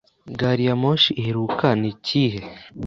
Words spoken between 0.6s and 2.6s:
ya moshi iheruka ni ikihe?